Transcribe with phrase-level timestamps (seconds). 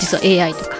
[0.00, 0.76] 実は AI とか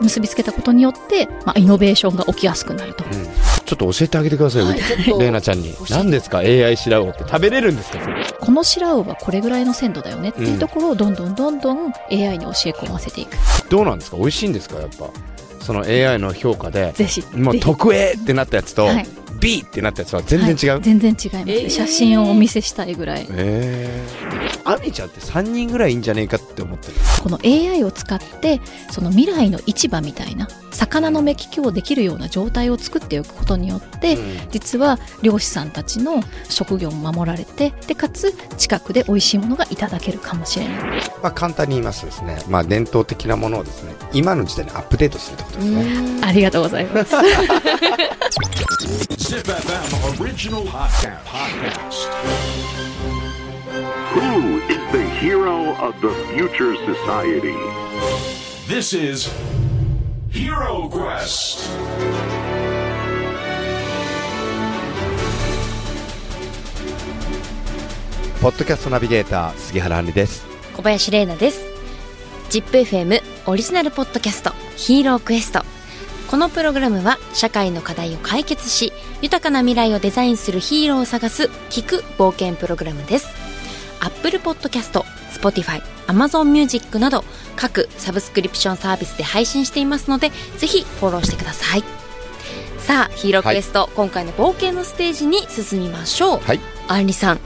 [0.00, 4.74] 結びつけたことによって、まあ、イノベーションが起きやすくなると、ちょっと教えてあげてくださいよ、
[5.20, 5.74] レイナちゃんに。
[5.90, 7.98] 何ですか？AI シラウオって食べれるんですか？
[8.40, 13.36] この白魚はこれぐらいの鮮度だよねっていうところをどんどんどんどん AI に教え込ませていく。
[13.68, 14.16] どうなんですか？
[14.16, 14.80] 美味しいんですか？
[14.80, 15.08] やっぱ
[15.62, 19.06] その AI の評価でぜひもう特 A ってなったやつと、はい。
[19.42, 20.82] B ってなったやつは全然違う、はい。
[20.82, 23.26] 全然違います、ね写真をお見せしたいぐらい。
[23.30, 26.94] えー、アミちゃんって3人ぐらいいいんじゃねえかって思ってる。
[27.20, 34.50] この AI を使ってその未来の市場みたいな魚の目利きをできるような状態を作っておくことによって、うん。
[34.50, 41.00] 実は漁師さんたちの職業も守られてでかつ近くで美味しいものがいただけるかもしれない。
[41.20, 42.38] まあ簡単に言いますとですね。
[42.48, 45.51] まあ伝統的なものをですね今の時代にアップデートするって
[46.22, 47.14] ありがとうございます。
[68.40, 71.64] ポッドキャストナビゲーター杉原杏里です小林玲奈です。
[72.50, 74.61] ZIPFM オリジナルポッドキャスト。
[74.82, 75.62] ヒーロークエスト。
[76.28, 83.28] このプログラムは社会の課題を解決し、豊かな未来をデザインするヒーローを探す聞く冒険プログラムです。
[84.00, 87.22] Apple Podcast、Spotify、Amazon Music など
[87.54, 91.84] 各サブスクリプションサービスで配信していますので、ぜひフォローしてください。
[92.78, 96.40] さあ、ヒーロークエスト、今回の冒険のステージに進みましょう。
[96.40, 97.40] はいアンリさん、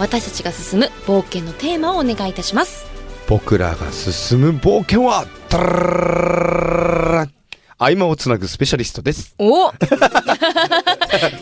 [0.00, 2.91] 私たちが進む冒険のテーマをお願いいたします。
[3.32, 7.26] 僕らが進む冒険はタラ
[7.78, 9.72] 合間をつなぐスペシャリストですお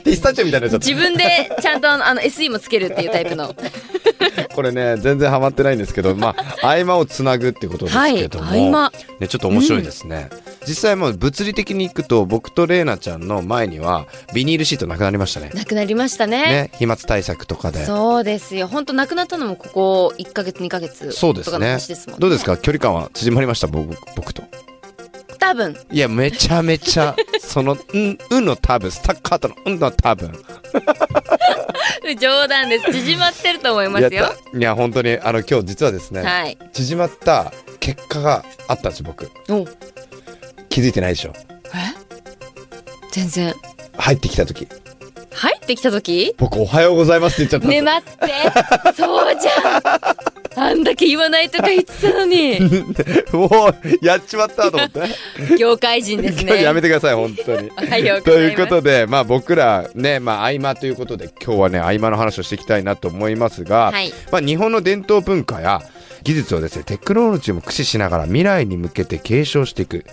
[0.04, 3.56] ピスタチオみたいなやつ自分でちゃんとあのあの SE もつけるっていうタイプの。
[4.54, 8.92] これね全然ハマってないんですけどまあ合間をつなぐってことですけども、はい合間。
[9.20, 10.30] ね、ちょっと面白いですね、
[10.66, 15.50] 実際もう物理的に行くと僕とレイナちゃんの前にはビニールシートなくなりましたね。
[15.54, 16.42] なくなりましたね。
[16.44, 17.84] ね飛沫対策とかで。
[17.84, 18.66] そうですよ。
[18.66, 21.66] 本当なくなったのもここ1ヶ月2ヶ月とかのそうですね。
[21.68, 22.20] 話ですもんね。
[22.20, 22.56] どうですか？
[22.56, 23.66] 距離感は縮まりました？
[23.66, 24.42] 僕僕と。
[25.38, 25.76] 多分。
[25.90, 30.32] いやめちゃめちゃその「うん」うんの多分スタッカートの「うん」の多分
[32.20, 32.92] 冗談です。
[32.92, 36.58] 縮まってると思いますよいや本当にあの今日実はですね、はい。
[36.72, 39.66] 縮まった結果があったんです僕お
[40.68, 41.32] 気づいてないでしょ
[43.12, 43.54] 全然。
[43.96, 44.68] 入ってきた時
[45.32, 46.34] 入ってきた時？
[46.38, 48.92] 僕「おはようございます」って言っちゃったね待って。
[48.96, 49.82] そうじゃん。
[50.56, 52.58] あんだけ言わないとか言ってたのに。
[53.32, 55.00] もうやっちまったと思って
[55.58, 56.62] 業界人ですね。
[56.62, 58.56] やめてください本当におはようごという。
[58.56, 64.12] ことで、まあ、僕らね、まあ、合間ということで今日はね合間の話をしていきたいなと思いますが、はい。
[64.32, 65.80] まあ、日本の伝統文化や
[66.24, 70.04] 技術をですねテクノロジーも駆使しながら未来に向けて継承していく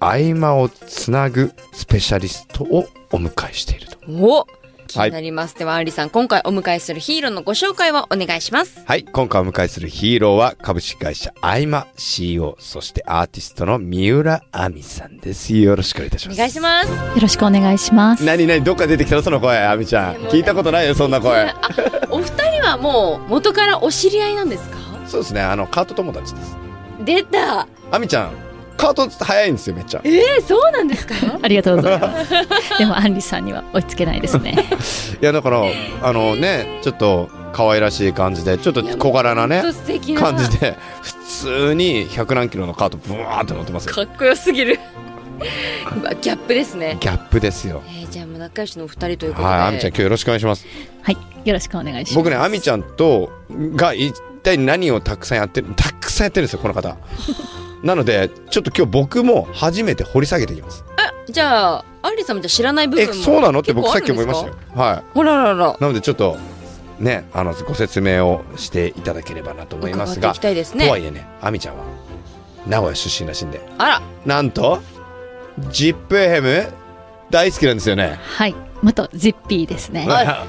[0.00, 3.96] 合間をつなぐスペシャリストをお迎えしていると。
[4.08, 4.46] お
[4.86, 5.54] 気になります。
[5.56, 8.80] では、アンリさん、今回お迎えするヒーローのご紹介をお願いします。
[8.84, 15.54] はい、今回お迎えするヒーローは株式会社合間 CEO そしてアーティストの三浦亜美さんです。
[15.56, 16.38] よろしくお願いいたしまおす。
[16.38, 16.88] 願いします。
[16.90, 18.24] よろしくお願いします。
[18.24, 20.14] 何何どっか出てきたのその声亜美ちゃん。
[20.28, 21.40] 聞いたことないよそんな声。
[21.48, 21.54] あ、
[22.10, 22.26] お二
[22.58, 24.76] 人はもう元からお知り合いなんですか？
[25.06, 25.40] そうですね。
[25.40, 26.56] あのカート友達です。
[27.04, 27.66] 出た。
[27.90, 28.32] 亜美ちゃん
[28.76, 30.00] カート早いんですよめっちゃ。
[30.04, 31.14] えー、そうなんですか？
[31.42, 32.30] ありがとうございます。
[32.78, 34.56] でもアンリさんには追いつけないですね。
[35.20, 35.62] いやだから
[36.02, 39.62] あのねちょっと可愛らしい感じでちょっと小柄なね
[40.18, 41.14] 感じで普
[41.68, 43.94] 通に100何キロのカートブワーって乗ってますよ。
[43.94, 44.78] かっこよすぎる。
[46.22, 46.96] ギャップですね。
[47.00, 47.82] ギャップですよ。
[47.88, 49.54] えー、じゃあもう仲良しのお二人ということで。
[49.54, 50.66] はい亜美ちゃん今日よろしくお願いします。
[51.02, 52.14] はいよろしくお願いします。
[52.14, 53.30] 僕ね亜美ちゃんと
[53.74, 56.96] が一体何をたくさんやってるたくさんやってるんですよこの方
[57.86, 60.84] なのでちょっと今日僕も初めて掘り下げていきます。
[61.28, 63.60] じゃあアンリさんもじゃあ知らない部分えもそうなの？
[63.60, 64.54] って僕さっき思いましたよ。
[64.74, 65.02] はい。
[65.14, 65.76] ほららら。
[65.80, 66.36] なのでちょっと
[66.98, 71.84] ねあのご説明をしていただければなと思いますが伺っていきたいですとねはいえね亜美ちゃんは
[72.66, 73.60] 名古屋出身らしいんで。
[73.78, 74.02] あら。
[74.24, 74.80] なんと
[75.60, 76.72] ZIPFM
[77.30, 78.18] 大好きなんですよね。
[78.20, 78.54] はい。
[78.82, 80.02] 元ジッピーですね。
[80.02, 80.46] ジッ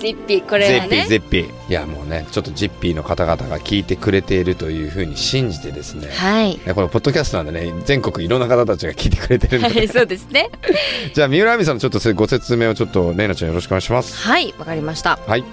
[0.00, 1.06] ピーこれゼッピーはね。
[1.08, 6.08] ゼッピーいやもうねちょっとジッピーの方々が聞いてくれているというふうに信じてですね。
[6.08, 6.58] はい。
[6.58, 9.74] ねこれポッドキャストなんでね全国いろんな方たちが聞いてくれてるので。
[9.74, 10.50] はいそうですね。
[11.14, 14.16] じゃあ三浦亜美さんのちょっとご説明をちょっとレイナちゃんよろしくお願いします。
[14.16, 15.18] はいわかりました。
[15.26, 15.44] はい。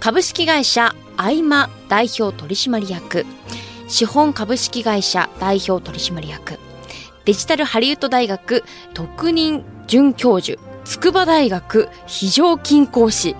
[0.00, 3.26] 株式会社アイマ代表取締役。
[3.88, 6.58] 資本株式会社代表取締役。
[7.24, 8.64] デジタルハリウッド大学
[8.94, 10.58] 特任准教授。
[10.84, 13.30] 筑波大学非常勤講師。
[13.30, 13.34] え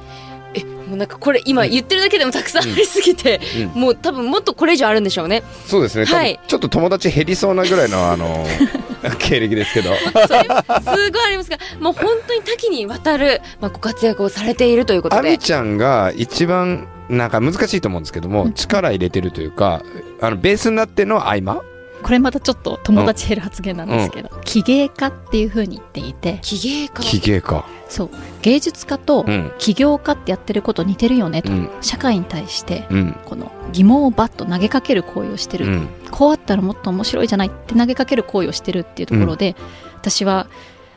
[0.89, 3.41] もうなんかこれ今言ってるだけでもたくさんありすぎて、
[3.75, 3.81] うん。
[3.81, 5.43] もう多分もっとこれ以上あるんでしょうね。
[5.67, 6.41] そうですね、はい。
[6.47, 8.47] ちょっと友達減りそうなぐらいのあの
[9.19, 9.95] 経歴ですけど。
[9.95, 15.29] それすごいありますが、もう本当に多岐にわたる、まあ、ご活躍をされているということで。
[15.29, 15.39] 亜美。
[15.39, 19.83] ちゃんが一番なんか難しいと思うんですけども力入れてるというか
[20.21, 21.63] あのベースになっての合間
[22.03, 26.39] これまたちょっと友達減る発言なんですけど、記芸家っていうふうに言っていて。
[26.43, 27.03] 起芸家？
[27.03, 28.11] 記芸かそう。
[28.43, 29.53] 芸術家とうん。
[29.59, 31.71] 起業家ってやってること似てるよねと、うん。
[31.81, 33.17] 社会に対してうん。
[33.25, 35.89] この疑問をバッと投げかける行為をしてる、うん。
[36.11, 39.57] こうあったらもっと面白いじゃないって投げかける行為をしてるっていうところで、
[39.97, 40.47] 私は、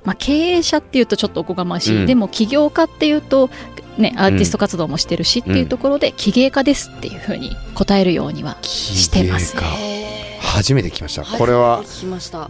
[0.03, 1.93] まあ、経営者っていうとちょっとおこがまし。
[1.93, 2.05] い、うん。
[2.05, 3.49] でも起業家っていうと、
[3.97, 9.53] ね、アーティスト活動もしてるしっていうところで、起芸家ですっていうふうに答えるようにはしてます。
[9.53, 9.75] 記芸家。
[9.75, 10.20] へ
[10.53, 11.21] 初めて聞きました。
[11.23, 11.81] ーこれは。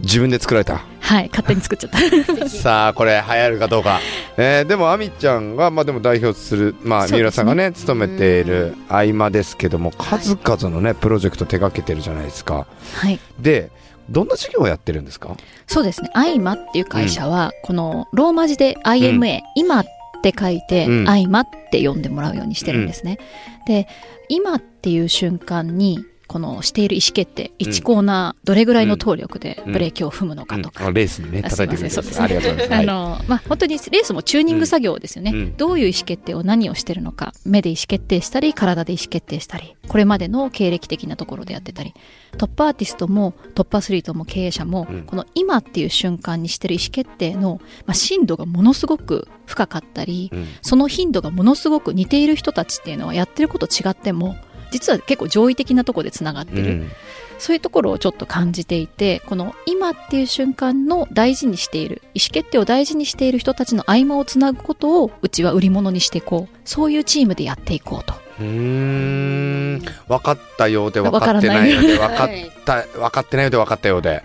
[0.00, 0.84] 自分で作られた？
[1.00, 1.90] はい勝手に作っちゃっ
[2.38, 2.48] た。
[2.50, 4.00] さあこれ流行るかどうか、
[4.36, 12.66] えーでも亜美ちゃんがまあでも代表するまあ三浦さんがね勤めている合間ですけども数々のねプロジェクト手掛けてるじゃないですか。
[12.96, 13.18] はい。
[13.38, 13.70] で
[14.10, 15.36] どんな授業をやってるんですか？
[15.66, 16.10] そうですね。
[16.14, 19.84] アイマっていう会社は、このローマ字で IMA、今っ
[20.22, 21.08] て書いて、うん。
[21.08, 23.18] アイマって呼んでもらうようにしてるんですね。
[23.66, 23.86] で、
[24.28, 32.80] 今っていう瞬間に、このしている意思決定、1コーナーどれぐらいの動力でブレーキを踏むのかとか、レースにねあ叩いてくれてすいませんねありがとうございます。
[32.80, 35.32] あの、まあ、本当にレースもチューニング作業ですよね。
[35.32, 35.56] うん。
[35.58, 41.92] どういう意思決定を何をしてるのか、目で意思決定したり、体で意思決定したり、これまでの経歴的なところでやってたり、
[42.38, 45.02] トップアーティストもトップアスリートも経営者も、うん。
[45.02, 50.46] この今っていう瞬間にしてる意思決定の、まあ、深度がものすごく深かったり、うん。
[50.62, 54.36] その頻度がものすごく似ている人たちっていうのはやってること違っても、
[54.72, 56.62] 実は結構上位的なところでつながってる。
[56.62, 56.90] うん
[57.38, 66.56] そういうところをちょっと感じていて、この今っていう瞬間の大事にしている、意思決定を大事にしている人たちの合間をつなぐことをうちは売り物にしていこう。
[66.64, 68.14] そういうチームでやっていこうと。
[68.38, 74.22] うーん分かったようで分かってないようで分かっはいた分かってないようで分かったようで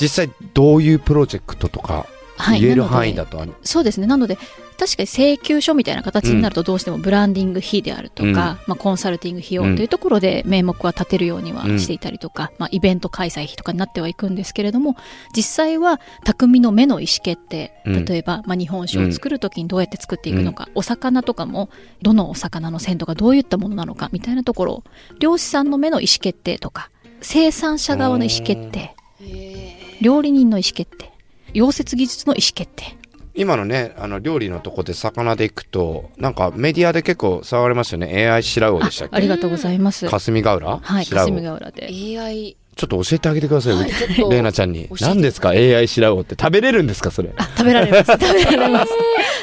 [0.00, 2.06] 実際どういうプロジェクトとか
[2.40, 2.60] はい。
[2.60, 4.06] 言える範囲だとはそうですね。
[4.06, 4.38] なので、
[4.80, 8.34] 確かに請求書みたいな形になるとどうしてもブランディング費であるとか、うん。
[8.34, 14.96] まあコンサルティング費用というところで名目は立てるようにはしていたりとか、まあイベント開催費とかになってはいくんですけれども、
[15.36, 18.04] 実際は匠の目の意思決定、うん。
[18.06, 21.68] 例えば、まあ日本酒を作るときにどうやって作っていくのか、お魚とかも
[22.00, 24.84] どのお魚の鮮度がどういったものなのかみたいなところを、
[25.18, 26.90] 漁師さんの目の意思決定とか、
[27.20, 28.96] 生産者側の意思決定、
[30.00, 31.12] 料理人の意思決定、
[31.52, 32.96] 溶接技術の意思決定、
[33.40, 38.28] 今のねあの料理のとこで魚でいくとなんかメディアで結構騒がれましたよね。
[38.28, 39.16] AI 白魚でしたっけ？
[39.16, 40.06] ありがとうございます。
[40.06, 40.78] 霞ヶ浦？
[40.82, 41.86] はい、白魚霞ヶ浦で。
[42.20, 43.90] AI ちょっと教えてあげてくださいよ、はい。
[44.30, 44.88] レイナちゃんに。
[45.00, 46.36] 何ですか？AI 白魚って。
[46.38, 47.10] 食べれるんですか？
[47.10, 47.30] それ。
[47.36, 48.12] あ、食べられます。
[48.12, 48.92] 食べられます。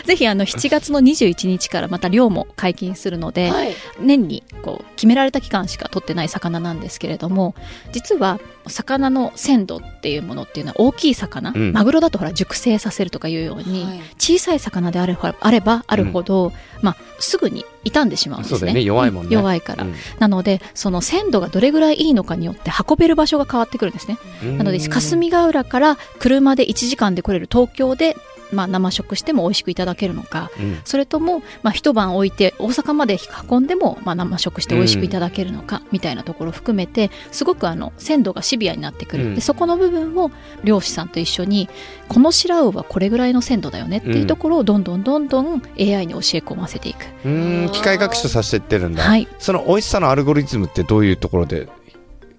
[0.07, 3.74] ぜひ、あの、7月の21日からまた漁も解禁するので、はい。
[4.00, 7.56] 年にこう決められた期間しか取ってない魚なんですけれども
[7.92, 11.74] 実は魚の鮮度っていうものっていうのは大きい魚、うん。
[11.74, 14.00] マグロだとほら熟成させるとかいうように、はい。
[14.18, 16.51] 小さい魚であればあればあるほど、
[16.81, 18.74] まあ、すぐに傷んでしまうんですね。
[18.74, 18.81] ね。
[18.81, 19.30] 弱いもんね。
[19.30, 19.95] う弱いから、うん。
[20.19, 24.18] なのでその鮮度がどれぐらいいいのかによって運べる場所が変わってくるんですね。
[24.57, 28.15] なので霞ヶ浦から車で1時間で来れる東京で、
[28.51, 30.79] まあ、生食しても美味しくいただけるのかうん。
[30.85, 33.17] それとも、まあ、一晩置いて大阪まで
[33.49, 39.35] 運んでも、まあ、生食して美味しくいただけるのか、みたいなところを含めてすごくあの鮮度がシビアになってくる、うん。
[39.35, 40.31] でそこの部分を
[40.63, 41.69] 漁師さんと一緒に
[42.07, 49.27] この白魚はこれぐらいの鮮度だよねっていうところをどんどんどんどん AI に教え込ませていく、うーん機械学習させていってるんだ、はい。
[49.39, 51.68] その美味しさのアルゴリズムってどういうところで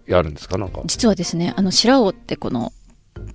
[0.07, 0.57] やるんですか？
[0.57, 0.81] なんか。
[0.87, 2.73] 実はですねあの白魚ってこの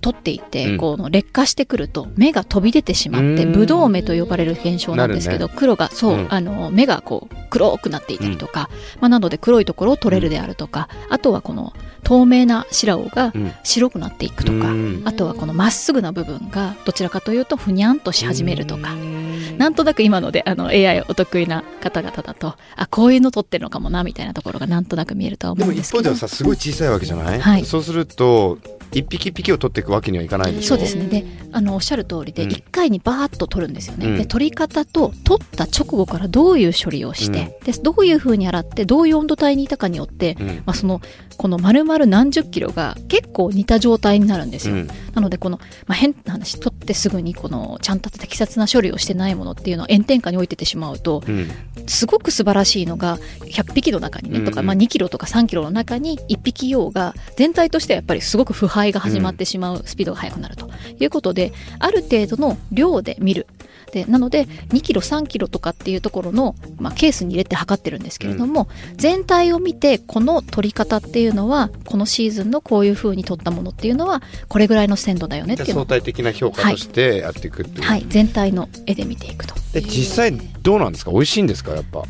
[0.04, 0.76] 取っていて、うん。
[0.76, 3.52] この劣化してくると目が飛び出てしまってうん。
[3.52, 6.26] ブドウ目と呼ばれる現象なんですけど、黒がそう、うん。
[6.28, 8.68] あの目がこう黒くなっていたりとか、
[9.00, 13.52] まあ、なので黒いところを取れるであるとか、あとはこの透明な白魚がうん。
[13.62, 15.02] 白くなっていくとか、うん。
[15.06, 19.56] あとはこのまっすぐな部分がどちらかというとふにゃんとし始めるとか、うん。
[19.56, 26.02] なんとなく今のであの AI お得意な方々だとあこういうの取ってるのかもなみたいなところがなんとなく見えるとはでも思うんですけど。
[26.02, 27.64] 一方ではさすごい小さいわけじゃない、はい。
[27.64, 28.58] そうすると
[28.92, 30.68] 一匹一匹を取っていくわけにはいかないでしょ。
[30.68, 31.06] そうですね。
[31.06, 32.50] であのおっしゃる通りでうん。
[32.50, 34.16] 1回にバーッと取るんですよね、うん。
[34.16, 40.46] で取り方と取った直後からどういう処理をして、でどういう風に洗ってどういう温度帯にいたかによって、うん。
[40.66, 41.00] まあ、その
[41.36, 44.88] この丸々何十キロが結構似た状態になるんですよ、うん。
[45.14, 51.48] なのでこの、まあ、変な話取ってすぐにこのちゃんと適切な処理をしてないものっていうのを炎天下に置いててしまうとうん。
[51.86, 54.44] すごく素晴らしいのが100匹の中にね、うん。
[54.44, 63.46] とか、まあ、2キロとか3キロの中に1匹用が全体としてはやっぱりすごく腐敗が始まってしまうスピードが速くなるということである程度の量で見る。
[63.92, 79.54] でなので2キロ3キロとかっていうところの、まあ、ケースに入れて測ってるんですけれども、全体を見てこの取り方っていうのはこのシーズンのこういう風に取ったものっていうのはこれぐらいの鮮度だよねっていう相対的な評価としてやっていくっていう、はい、全体の絵で見ていくと。
[79.72, 81.12] で実際どうなんですか？
[81.12, 81.72] 美味しいんですか？
[81.72, 82.02] やっぱ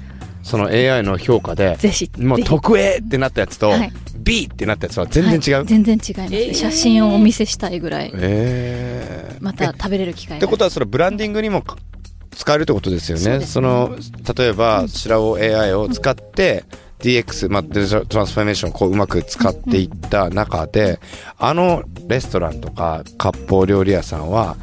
[0.45, 3.93] その AI の評価でぜひもう特 A ってなったやつと、はい。
[4.19, 6.55] B ってなったやつは全然違う、はい全然違います、えー。
[6.55, 8.13] 写真をお見せしたいぐらい。
[8.15, 9.43] えー。
[9.43, 10.37] また食べれる機会が。
[10.37, 11.77] ってことはそれブランディングにもか
[12.35, 13.45] 使えるってことですよね。
[13.45, 13.97] その
[14.37, 16.65] 例えば白尾 AI を使って、
[17.01, 21.01] DX、まあ、デジタルトランスフォーメーションをこううまく使っていった中で、
[21.39, 24.57] あのレストランとか割烹料理屋さんは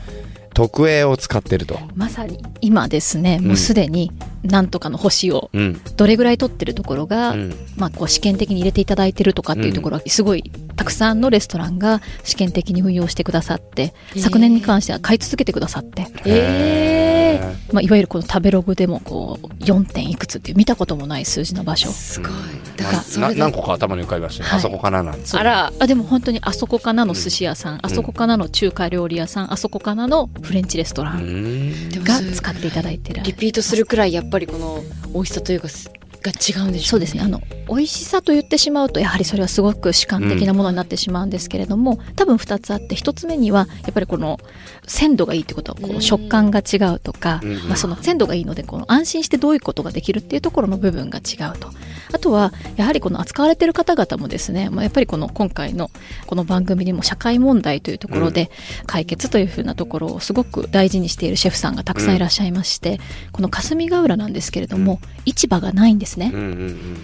[0.54, 1.80] 特 A を使ってると。
[1.96, 4.12] まさに今ですねもうすでに
[4.44, 5.82] なんとかの星をうん。
[5.98, 10.52] どれぐらい取ってるところが、うんまあ、こう試験的に入れていただいてるとかっていうところはすごい
[10.82, 21.90] たくさんのレストランが試験的に運用してくださって昨年に関しては買い続けてくださって、えまあ、いわゆるこの食べログでもこう4点いくつっていう見たこともない数字の場所。
[21.90, 22.32] ー、すごい。
[22.78, 24.50] だから何個か頭に浮かびましたね。
[24.50, 24.60] はい。
[24.60, 25.38] あそこかななんて。
[25.38, 33.22] あらあでも本当にあそこかなの寿司屋さん、あそこかなの中華料理屋さんあそこかなのフレンチレストラうンんが使っていただいてる。
[33.22, 34.82] リピートするくらいやっぱりこの
[35.14, 37.24] 美味しさというかすが違うんでしょそうですね。
[37.24, 44.40] あの美味しさと言ってしまうとやはりそれはすごく主観的なものになってしまうんですけれども、多分2つあって1つ目にはやっぱりこの
[44.86, 45.98] 鮮度がいいってことはこうん。
[45.98, 51.70] う食感が違うとか、うんまあ、その鮮度がいいのでこの安心してどういうことができるっていうところの部分が違うと。
[52.14, 55.90] あとはやはりこの扱われてる方々もですね、まあ、やっぱりこの今回の
[56.28, 58.52] この番組にも社会問題というところで
[58.86, 63.00] 解決というふうなところをすごく大事にしているシェフさんがたくさんいらっしゃいまして、
[63.32, 66.32] この霞ヶ浦なんですけれども、市場がないんですね。
[66.34, 66.98] うんうん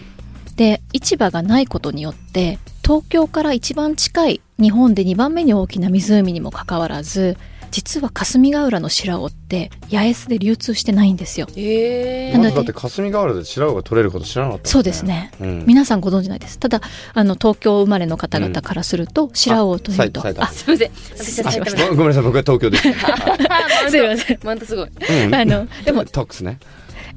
[0.57, 7.37] で市場がないことによって東京から一番近い日本で2番目に大きな湖にもかかわらず
[7.71, 11.47] 実は霞ヶ浦の白尾って八重洲で流通してないんですよ。
[11.55, 12.41] えうん。
[12.41, 15.03] なのでまずだって霞ヶ浦で白尾が取れること知らなかった、そうです。
[15.03, 15.31] ね。
[15.39, 15.65] うん。
[15.67, 16.59] 皆さんご存知ないです。
[16.59, 16.81] ただ
[17.13, 19.91] あの東京生まれの方々からすると白尾と。
[19.91, 20.91] いうと、あすみません。
[20.91, 21.89] 私たち失礼しました。
[21.89, 22.23] ごごめんなさい。
[22.23, 22.83] 僕は東京です。
[23.91, 24.39] すいません。
[24.43, 24.89] マンタすごい。
[25.25, 25.35] うん。
[25.35, 26.59] あのでもトックスね。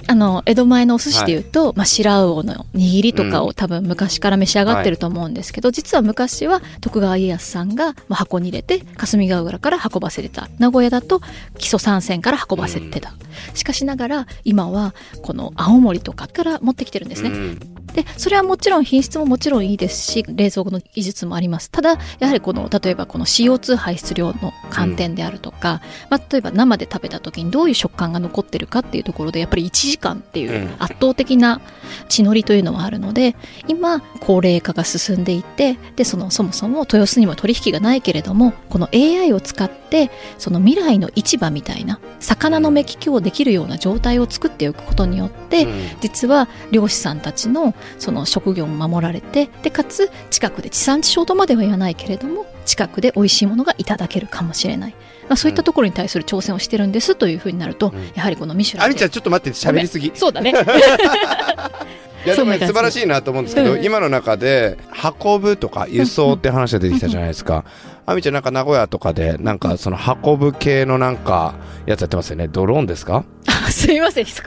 [0.07, 10.49] あの江戸前のお寿司でいうと、まあ、白魚の握りとかうを多分昔から召し上がってると思うんですけど、実は昔は徳川家康さんがまあ箱に入れて霞ヶ浦から運ばせてた。
[10.59, 11.21] 名古屋だと
[11.59, 13.15] 木曽三川から運ばせてた、
[13.55, 17.59] しかしながら今はこの青森とかから持ってきてるんですね、うん。
[17.93, 21.71] でそれはもちろん品質ももちろんいいですし冷蔵庫の技術もあります。
[21.71, 30.75] ただやはりこの例えばこの CO2 排出量の観点であるとか、まあ、例えば生で食べた時にどういう食感が残ってるかっていうところでやっぱり1時間っていううん。
[30.79, 31.61] 圧倒的な
[32.09, 33.37] 血のりというのはあるので
[33.69, 45.81] 今高齢化が進んでいてでそのそもそも豊洲にも取引がないけれどもこの AI を使ってその未来の市場みたいな魚の目利きをできるような状態を作っておくことによって、うん。
[46.01, 54.95] 実は漁師さんたちのその職業も守られてでかつ近くで地産地消とまでは言わないけれども近くで美味しいものがいただけるかもしれない、
[55.31, 58.11] まあ、そういったところに対する挑戦をしてるんですというふうになると、うん。
[58.17, 58.91] やはりこのミシュランで。
[58.91, 60.11] あみちゃんちょっと待って喋りすぎ。
[60.13, 60.51] そうだね。
[60.51, 63.85] いやでもね素晴らしいなと思うんですけど、うん。
[63.85, 64.77] 今の中で
[65.23, 67.65] 運ぶとか輸送って話が出てきたじゃないですか。
[68.11, 71.55] あみちゃんなんか名古屋とかでなんかその運ぶ系のなんか
[71.87, 72.49] やつやってますよね。
[72.49, 73.25] ドローンですか？
[73.47, 74.43] あすいませんす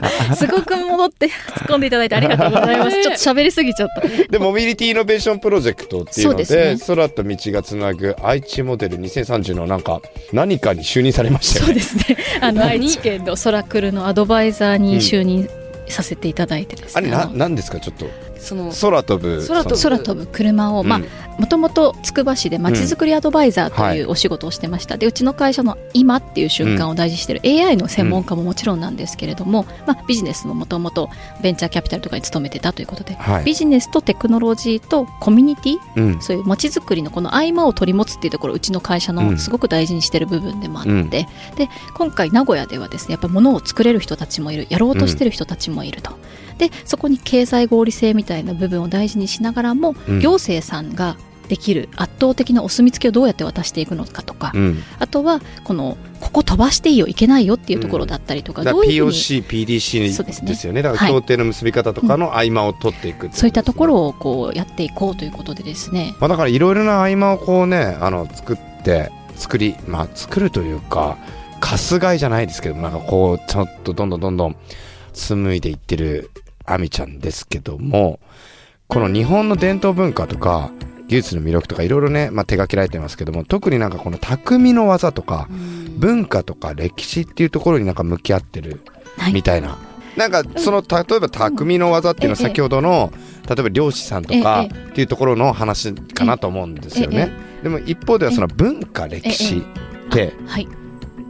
[0.46, 1.32] ごく戻って突っ
[1.68, 3.00] 込んでいただいてありがとうございます。
[3.02, 4.06] ちょっと喋りすぎちゃった。
[4.28, 6.76] でモビリティイノベーションプロジェクトっていうのでですね。
[6.86, 10.02] 空と道がつなぐ愛知モデル2030のなんか
[10.32, 11.80] 何かに就任されましたよね。
[11.80, 12.18] そうですね。
[12.40, 15.48] あの愛知県のソラクルのアドバイザーに就任
[15.88, 17.80] させていただいてですね、あれななんですか？
[17.80, 18.06] ちょっと
[18.44, 19.44] その空飛ぶ。
[19.46, 19.76] 空飛ぶ。
[19.76, 21.00] そ空飛ぶ車を、のまあ
[21.38, 31.10] もともとつくば市でまちづくりアドバイザーとはいいうお仕事をしてました、でうちの会社の今っていう瞬間を大事にしている AI の専門家ももちろんなんですけれども、まあ、ビジネスももともと
[31.42, 33.44] ベンチャーキャピタルとかに勤めてたということで、はい。
[33.44, 36.22] ビジネスとテクノロジーとコミュニティうん。
[36.22, 39.32] そういうまちづくりのこの合間を取り持つっていうところうちの会社うん。
[39.32, 41.10] のすごく大事にしてる部分でもあって、うん。
[41.10, 41.26] で
[41.94, 46.16] 今回名古屋ではですねやっぱ物を作れる人たちもいるやろうとしてる人たちもいると。
[46.58, 50.20] でそこに経済合理性みたいな部分を大事にしながらも、うん。
[50.20, 51.16] 行政さんが
[51.48, 54.82] できる圧倒的なお墨付きをどうやって渡していくのかとか、うん。
[54.98, 60.82] あとはこのここ飛ばしていいよいけないよっていうところだったりとか、だからどういう POC、PDC ですよね。
[60.82, 61.12] だからはい。
[61.12, 63.94] 協定の結び方とかの合間を取っていくそういったところ。
[63.94, 66.14] ろをこうやっていこうということでですね。
[66.20, 71.16] まあだからいろいろな合間をこうね、あの作って作り、まあ作るというか、
[71.60, 74.56] かすがいじゃないですけど、なんかこうちょっとどんどんどんどん
[75.12, 76.30] 紡いでいってる
[76.64, 78.20] アミちゃんですけども、
[78.88, 80.70] この日本の伝統文化とか
[81.08, 85.48] 技術の魅力とかいろいろね、まあ、手掛けられてますけども特になんかこの匠の技とか
[85.96, 88.80] 文化とか歴史っていうところになんか向き合ってる
[89.16, 89.32] はい。
[89.32, 89.78] みたいな。
[90.16, 92.48] なんかその例えば匠の技っていうのはええ。
[92.48, 93.12] 先ほどの
[93.48, 97.32] 例えば漁師さんとかえっていうところの話かなと思うんですよね。
[97.62, 99.58] でも一方ではその文化歴史
[100.06, 100.68] ってはい。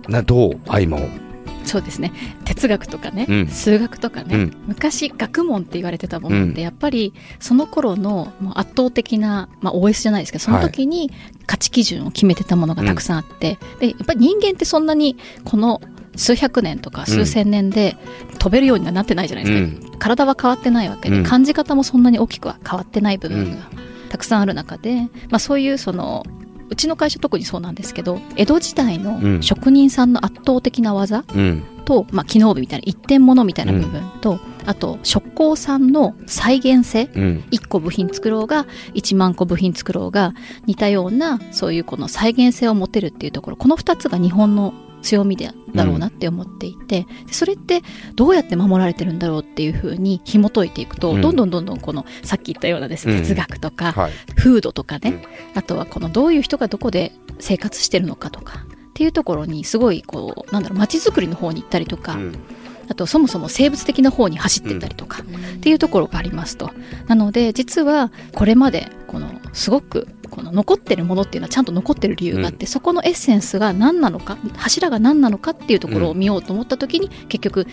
[0.09, 1.24] などう合間を。
[1.65, 2.13] そうですね。
[2.45, 3.49] 哲学とかね、うん。
[3.49, 4.57] 数学とかね、うん。
[4.67, 11.11] 昔学問って言われてたものってやっぱりその頃のもう圧倒的な、まあ、OS じゃないですけどその時に
[11.47, 15.81] 価値基準を決めてたものがたくさんあって、でやっぱり人間ってそんなにこの
[16.17, 17.97] 数百年とか数千年で
[18.39, 21.25] 飛べるようにはなってないじゃないですか、体は変わってないわけで、うん。
[21.25, 23.67] 感じ方もそんなに大きくは変わってない部分が
[24.11, 26.25] たくさんある中で、まあ、そういうその
[26.75, 29.43] うちの会社特にそうなんですけど江戸時代のうん。
[29.43, 31.63] 職人さんの圧倒的な技、うん。
[31.85, 37.11] と、まあ、機能美みたいな一点物みたいな部分と、あと職工さんの再現性。
[37.15, 37.45] うん。
[37.53, 40.35] 1個部品作ろうが1万個部品作ろうが
[40.67, 43.57] 似たようなそういうこの再現性を持てるっていうところ。
[43.57, 47.83] この2つが日本の強みでだろうなって思っていて、でそれって
[48.15, 51.21] どうやって守られてるんだろうっていうふうに紐解いていくと、うん。
[51.21, 53.21] どんどんどんどんこのさっき言ったようなですね、うん。
[53.21, 54.13] 哲学とか、はい。
[54.35, 55.11] 風土とかね、
[55.55, 55.59] うん。
[55.59, 62.39] あとはこのどういう人がどこで生活してるのかとかっていうところにすごいこうなんだろう街づくりの方に行ったりとか、うん。
[62.89, 66.71] あとそもそも生物的な方に走ってったりとか、っていうところがありますと。
[67.09, 77.67] なので実はこれまでこのすごくこの残ってるものっていうのはちゃんと残ってる理由があって、そこのエッセンスが何なのか柱が何なのかっていうところを見ようと思った時に、結局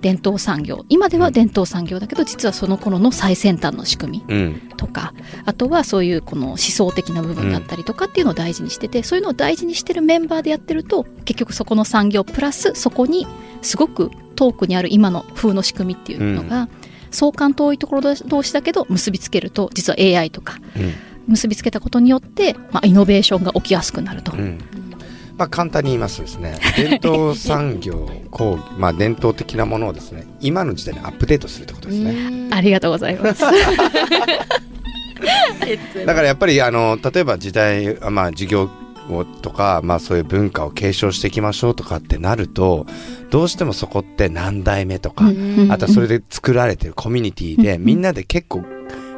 [0.00, 4.62] 伝統産業今では伝統産業だけど実はその頃の最先端の仕組みうん。
[4.76, 5.12] とか
[5.44, 13.26] あとはそういうこの思想的な部分だったりとかっていうのを大事にしてて、そういうのを大事にしてるメンバーでやってると結局そこの産業プラスそこに
[13.62, 16.68] すごく遠くにある今の風の仕組みっていうのが、
[17.10, 20.94] 相関遠いところ同士だけど結びつけると実は AI とかうん
[21.28, 24.32] 結びつけたことによって、まあ、イノベーションが起きやすくなると。
[24.32, 24.58] うん。
[25.36, 32.48] まあ簡単に言いますとですね 伝統産業工芸まあ伝統的なものをですね今の時代にアップデートするってことですね。
[32.50, 33.44] ありがとうございます。
[36.06, 38.70] だからやっぱりあの例えば時代あまあ授業
[39.10, 42.86] をとか、まあ、そういう文化を継承していきましょうとかってなると
[43.30, 45.68] どうしてもそこって何代目とか、うん。
[45.72, 47.84] あとはそれで作られてるコミュニティで、うん。
[47.84, 48.64] みんなで結構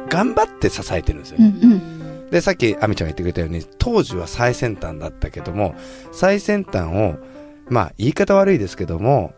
[0.09, 1.59] 頑張って支えてるんですようんね。
[1.63, 2.00] うん
[2.31, 5.75] でさっき亜美ちゃんが言ってくれたように当時は最先端だったけども
[6.11, 7.15] 最先端を
[7.69, 9.33] まあ言い方悪いですけども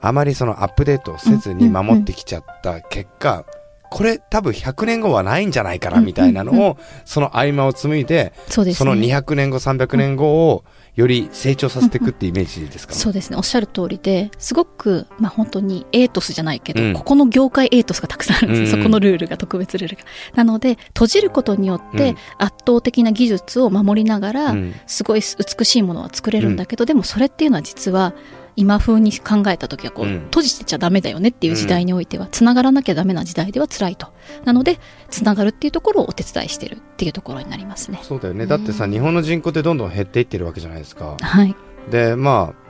[0.00, 3.46] あまりそのアップデートをせずに守ってきちゃった結果、
[3.94, 6.76] これ多分100年後はないんじゃないかなみたいなのを、うんうん。
[7.04, 8.78] その合間を紡いでそうですね。
[8.78, 10.64] その200年後300年後を
[10.96, 13.36] より成長させていくってイメージですか、そうですね。
[13.36, 16.92] おっしゃる通りですごく、まあ、本当にエイトスじゃないけど、うん。
[16.94, 18.70] ここの業界エイトスがたくさんあるんです、うんうん。
[18.82, 20.02] そこのルールが特別ルールが。
[20.34, 22.16] なので閉じることによってうん。
[22.38, 24.74] 圧倒的な技術を守りながら、うん。
[24.88, 28.12] すごい美しいものは作れるんだけど、でもそれっていうのは実は
[28.56, 30.20] 今風に考えた時はこう、うん。
[30.26, 34.08] 閉じてちゃダメだよねっていう時代においては、つながらなきゃダメな時代では辛いと。
[34.44, 34.78] なので
[35.10, 38.00] つながるっていうところをお手伝いしてるっていうところになりますね。
[38.02, 38.46] そうだよね。
[38.46, 41.16] だってさ日本の人口ってどんどん減っていってるわけじゃないですか。
[41.20, 41.54] はい。
[41.90, 42.64] でまあ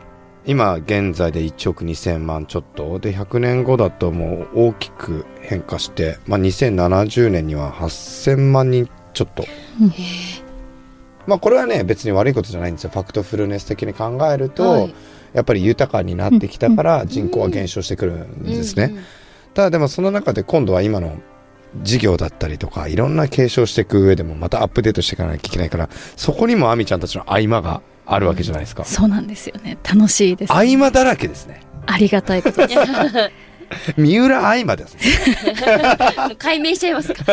[0.46, 2.98] 今現在で1億2000万ちょっと。
[2.98, 9.44] で100年後だともう大きく変化して、まあ、2070年には8000万人ちょっと、
[9.80, 9.92] うん。
[11.26, 12.90] まあこれはね別に悪いことじゃないんですよ。
[12.90, 14.94] ファクトフルネス的に考えると、はい
[15.34, 18.94] やっぱり豊かになってきたから人口は減少してくるんですね、
[19.52, 21.18] ただでもその中で今度は今の
[21.82, 29.78] 事業だったりとかいろんな継承していく上でもまたアップデートしていかなきゃいけないからそこにも亜美ちゃんたちの合間があるわけじゃないですか、そうなんですよね。
[29.82, 31.60] 楽しいです合間だらけですね。
[31.86, 32.80] ありがたいことです
[33.96, 35.00] 三浦合間ですね。
[36.38, 37.24] 解明しちゃいますか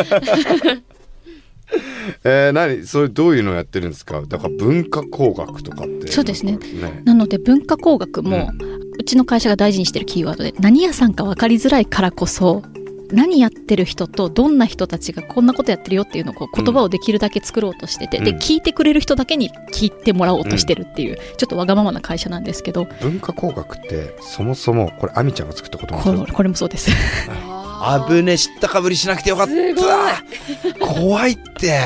[2.24, 2.86] えー、何？
[2.86, 4.22] それどういうのやってるんですか？
[4.22, 6.08] だから文化工学とかって。
[6.10, 6.56] そうですね。
[6.56, 7.02] ね。
[7.04, 8.50] なので文化工学も、
[8.98, 12.62] うちの会社が大事にしてるキーワードで何屋さんか分かりづらいからこそ
[13.10, 18.24] 何やってる人とどんな人たちがこんなことやってるよっていうのをこう言葉をできるだけ作ろうとしてて、うん。
[18.24, 22.86] で聞いてくれる人だけに聞いてもらおうとしてるっていう、ちょっとわがままな会社なんですけど。
[23.00, 26.90] 文化工学ってそもそもこれ亜美ちゃんが作ったことなんこですれこれもそうです
[27.84, 30.86] あぶね知ったかぶりしなくてよかった。
[30.86, 31.80] 怖いって。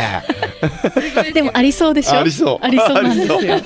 [1.33, 2.19] でもありそうでしょ？
[2.21, 2.59] ありそう。
[2.65, 3.61] ありそうなんですよ。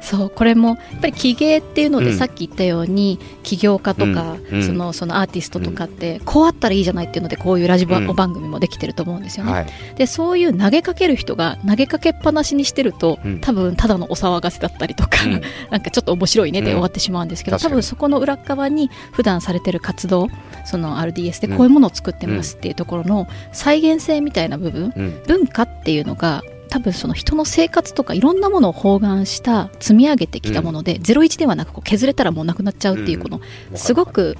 [0.00, 0.30] そう。
[0.30, 2.18] これもやっぱり起芸っていうので、うん。
[2.18, 4.66] さっき言ったように起業家とか、うんうん。
[4.66, 9.66] そのそのアーティストとかって、こうあったらいいじゃないっていうのでこういうラジオうん番組もできてると思うんですよね、はい。
[9.96, 13.40] でそういう投げかける人が投げかけっぱなしにしてると、うん。
[13.40, 15.42] 多分ただのお騒がせだったりとか、うん。
[15.70, 16.72] なんかちょっと面白いねでうん。
[16.74, 20.28] 終わってしまうんですけど、多分そこの裏側に普段されてる活動
[20.64, 25.22] その RDS でこういうものを作ってますっていうところの再現性みたいな部分、うん。
[25.26, 33.42] 文化っていうのが多分その人の生活とかいろんなものを包含した積み上げてきたもので、01ではなくこう削れたらもうなくなっちゃうっていうこの、
[33.74, 34.38] すごく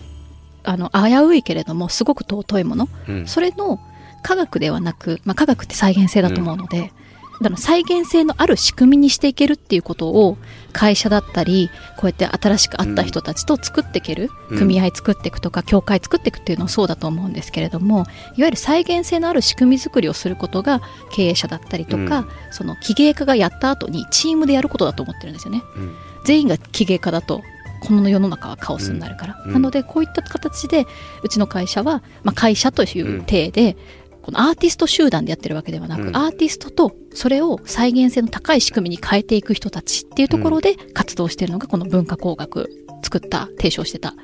[0.65, 2.89] あの危ういけれどもすごく尊いもの。
[3.07, 3.27] うん。
[3.27, 3.79] それの
[4.23, 6.95] 科学ではなく、まあ、科学って再現性だと思うので、
[7.43, 10.39] だから再現性のある仕組みにしていけるっていうことを
[10.73, 14.59] 会社だったりこうやって新しく会った人たちと作っていける、うん。
[14.59, 20.81] 組合作っていくとか協会作っていくっていうのはそうだと思うんですけれどもいわゆる再現性のある仕組み作りをすることが
[21.13, 22.29] 経営者だったりとか、うん。
[22.51, 25.63] その企芸家がやった後にチームでやることだと思ってるんですよね。
[25.77, 25.95] うん。
[26.25, 27.43] 全員が企芸家だと
[27.85, 29.53] この世の中はカオスになるから、うん。
[29.55, 30.87] なのでこういった形で
[31.23, 33.77] うちの会社は、まあ、会社という体で、
[34.23, 42.71] このアーティスト集団でやってるわけではなく、うんアーティストとそれを再現性の高い仕組みに変えていく人たちっていうところで活動しているのがこの文化工学
[43.03, 44.15] 作った提唱してた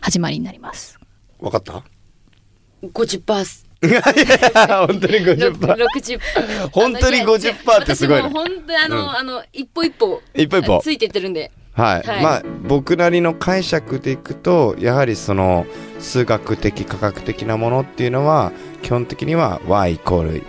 [0.00, 0.98] 始まりになります。
[1.38, 1.82] わかった
[2.82, 3.66] ？50%っす。
[3.80, 6.68] 本当に50% 60%。
[6.70, 10.22] 本当に50%ってすごいね私も本当にあの、うんあの、一歩一歩。
[10.34, 11.50] 一歩一歩ついてってるんで。
[11.80, 12.22] はい、はい。
[12.22, 15.66] まあ僕なりの解釈でいくとやはりその
[15.98, 20.42] 数学的科学的なものっていうのは基本的には y イコール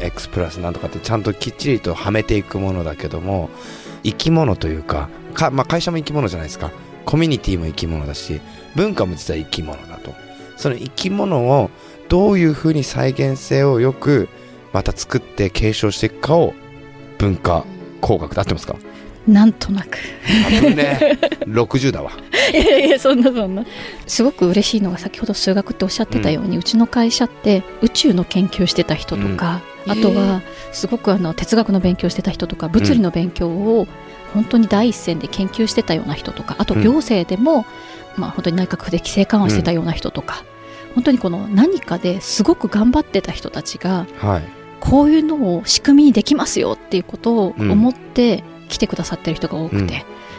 [0.00, 3.50] x プラスなんとかってちゃんときっちりとはめていくものだけども
[4.02, 6.70] 生き物というかか、まあ、会社も生き物じゃないですか。
[7.04, 8.40] コミュニティも生き物だし
[8.74, 10.14] 文化も実は生き物だと。
[10.56, 11.70] その生き物を
[12.08, 14.28] どういうふうに再現性をよく
[14.72, 16.54] また作って継承していくかを
[17.18, 17.64] 文化
[18.00, 18.76] 工学で合ってますか？
[19.26, 19.98] なんとなく。
[20.56, 22.12] 多分ね60だわ。
[22.52, 23.64] いやいやそんなそんな。
[24.06, 29.92] すごく嬉しいのが先ほど数学っておっしゃってたように、うちの会社って宇宙の研究してた人とか、うん。
[29.92, 33.86] あとはすごくあの哲学の勉強してた人とか物理の勉強を
[34.34, 36.82] 本当に第一線で研究してたような人とかあとうん。
[36.82, 37.64] 行政でも、
[38.16, 40.44] まあ、本当に内閣府で規制緩和してたような人とか、
[40.94, 44.42] 本当にこの何かですごく頑張ってた人たちがはい。
[44.80, 49.88] こういうのを仕組みにできますよっていうことを思って来てくださってる人が多くて、うん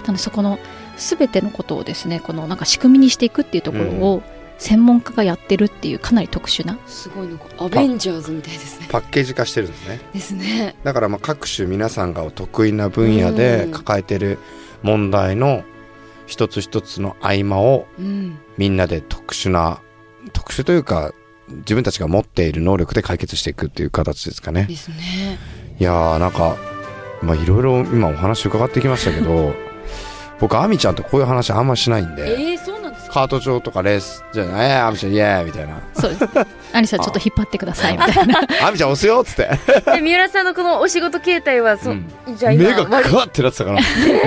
[0.07, 0.57] なのでそこの
[0.95, 4.23] 全てのことをですねこのなんか仕組みにしていくっていうところを
[4.57, 8.87] 専門家がやってるっていうかなり特殊なすごいなんかアベンジャーズみたいですね。
[8.89, 10.75] パッケージ化してるんですねですね。
[10.83, 14.39] だからまあ各種皆さんがお得意な分野でうん抱えてる
[14.81, 15.63] 問題の
[16.25, 18.39] 一つ一つの合間をうん。
[18.57, 19.81] みんなで特殊な
[20.33, 21.13] 特殊というか
[21.49, 25.37] 自分たちが持っている能力で解決していくっていう形ですかねですね。
[25.79, 26.57] いやーなんか
[27.21, 29.55] まあいろいろ今お話伺ってきましたけど
[30.39, 33.13] 僕アミちゃんとこういう話あんましないんでえー、そうなんですか？
[33.13, 36.27] カート上とかレースじゃない「えー、アミちゃんイエーイ!」みたいなそうです
[36.73, 39.49] アニさんちょっと引っ張ってくださいみたいな「アミちゃん押すよ!」っつって
[39.95, 42.05] で三浦さんのこのお仕事形態はそ、うん
[42.37, 43.79] じゃあ今目がカ割りワってなってたから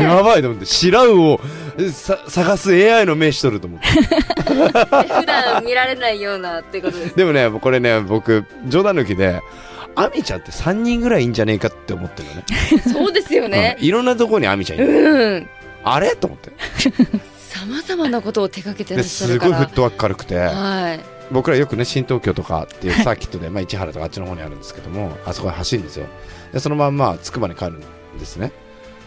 [0.02, 1.38] やばいと思って知らんを
[1.92, 7.16] さ探す AI の目しとると思って普段見られないようなってことです。
[7.16, 9.40] でもねこれね僕冗談抜きで
[10.00, 12.44] アミちゃんって3人ぐらいいいんじゃねえかって思ってるのね。
[12.90, 13.76] そうですよね。
[13.78, 13.84] うん。
[13.84, 14.88] いろんなところにアミちゃんいる。
[14.88, 15.48] うん。
[15.84, 16.16] あれ？
[16.16, 16.50] と思って。
[17.38, 19.50] さまざまなことを手掛けてらっしゃるから。
[19.50, 20.36] ですごいフットワーク軽くて。
[20.38, 21.00] はい。
[21.30, 26.06] 僕らよくね新東京とかっていうサーキットで、 まあ、市原とかあっちの方にあるんですけどもあそこに走るんですよ。
[26.52, 27.80] でそのまんまつくばに帰るん
[28.18, 28.52] ですね。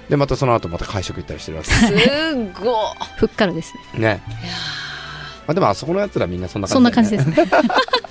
[0.10, 1.72] でまたその後また会食行ったりしてるわけ。
[1.72, 1.90] すっ
[2.62, 4.00] ごふっかるですね。
[4.00, 4.24] ね。
[5.48, 7.70] まあでもあそこのやつらみんなそんなそんな感じだよね、感じですね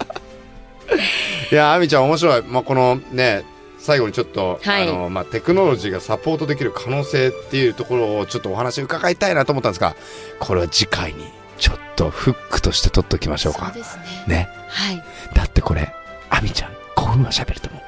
[1.50, 3.44] いやあみちゃん面白い、まあ、このね
[3.78, 9.96] 最後にちょっと、はいあのまあ、テクノロジーがサポートできる可能性っていうところをちょっとお話伺いたいなと思ったんですが
[10.38, 11.24] これは次回に
[11.58, 14.04] ちょっとフックとして取っておきましょうかそうですね。
[14.26, 15.04] ねはい。
[15.34, 15.92] だってこれ
[16.30, 17.82] あみちゃん5分は喋ると思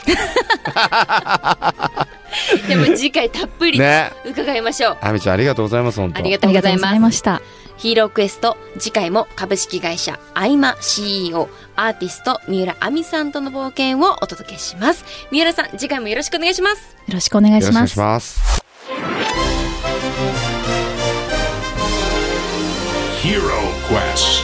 [2.69, 4.99] でも次回たっぷりうね伺いましょう。
[5.01, 6.91] あみちゃんありがとうございます本当ありがありがとうごとうございます。
[6.91, 7.43] ざいました
[7.77, 18.65] ヒーロークエスト次回も株式会社アイマ CEO アーティスト三浦亜美さんとの冒険をお届けします三浦さん次回もよろしくお願いしますよろしくお願いしよろしくお願いしますます
[23.25, 23.41] Hero
[23.89, 24.44] Quest.